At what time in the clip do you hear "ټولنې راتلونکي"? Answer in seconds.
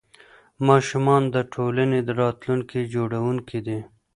1.53-2.79